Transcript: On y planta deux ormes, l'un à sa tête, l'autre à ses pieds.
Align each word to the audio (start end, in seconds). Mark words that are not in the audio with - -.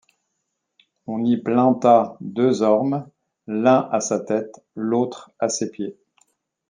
On 1.05 1.23
y 1.23 1.37
planta 1.37 2.17
deux 2.21 2.63
ormes, 2.63 3.07
l'un 3.45 3.87
à 3.91 3.99
sa 3.99 4.19
tête, 4.19 4.55
l'autre 4.73 5.29
à 5.37 5.47
ses 5.47 5.69
pieds. 5.69 5.95